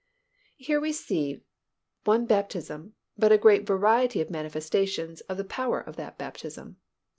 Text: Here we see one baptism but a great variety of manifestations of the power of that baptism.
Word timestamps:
Here 0.57 0.81
we 0.81 0.93
see 0.93 1.41
one 2.05 2.25
baptism 2.25 2.95
but 3.19 3.31
a 3.31 3.37
great 3.37 3.67
variety 3.67 4.19
of 4.19 4.31
manifestations 4.31 5.21
of 5.29 5.37
the 5.37 5.43
power 5.45 5.79
of 5.79 5.95
that 5.97 6.17
baptism. 6.17 6.77